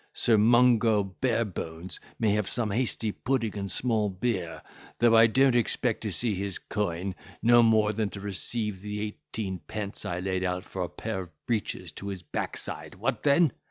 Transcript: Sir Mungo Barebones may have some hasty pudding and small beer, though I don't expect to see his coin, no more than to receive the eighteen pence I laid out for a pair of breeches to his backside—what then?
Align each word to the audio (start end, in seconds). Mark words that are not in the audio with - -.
Sir 0.13 0.35
Mungo 0.35 1.03
Barebones 1.03 1.99
may 2.17 2.31
have 2.31 2.49
some 2.49 2.71
hasty 2.71 3.11
pudding 3.11 3.55
and 3.55 3.71
small 3.71 4.09
beer, 4.09 4.63
though 4.97 5.15
I 5.15 5.27
don't 5.27 5.55
expect 5.55 6.01
to 6.01 6.11
see 6.11 6.33
his 6.33 6.57
coin, 6.57 7.13
no 7.43 7.61
more 7.61 7.93
than 7.93 8.09
to 8.09 8.19
receive 8.19 8.81
the 8.81 8.99
eighteen 8.99 9.59
pence 9.67 10.03
I 10.03 10.19
laid 10.19 10.43
out 10.43 10.63
for 10.65 10.81
a 10.81 10.89
pair 10.89 11.19
of 11.21 11.45
breeches 11.45 11.91
to 11.91 12.07
his 12.07 12.23
backside—what 12.23 13.21
then? 13.21 13.51